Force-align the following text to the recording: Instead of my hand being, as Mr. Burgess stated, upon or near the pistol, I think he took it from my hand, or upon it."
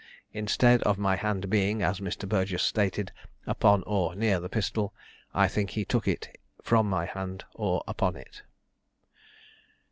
Instead 0.33 0.81
of 0.81 0.97
my 0.97 1.15
hand 1.15 1.47
being, 1.47 1.83
as 1.83 1.99
Mr. 1.99 2.27
Burgess 2.27 2.63
stated, 2.63 3.11
upon 3.45 3.83
or 3.83 4.15
near 4.15 4.39
the 4.39 4.49
pistol, 4.49 4.95
I 5.31 5.47
think 5.47 5.69
he 5.69 5.85
took 5.85 6.07
it 6.07 6.39
from 6.63 6.89
my 6.89 7.05
hand, 7.05 7.45
or 7.53 7.83
upon 7.87 8.15
it." 8.15 8.41